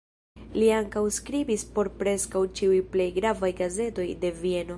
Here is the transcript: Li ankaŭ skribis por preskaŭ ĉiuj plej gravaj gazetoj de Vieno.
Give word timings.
Li 0.61 0.69
ankaŭ 0.77 1.03
skribis 1.17 1.65
por 1.75 1.91
preskaŭ 2.01 2.43
ĉiuj 2.61 2.81
plej 2.97 3.09
gravaj 3.19 3.53
gazetoj 3.65 4.11
de 4.25 4.35
Vieno. 4.43 4.69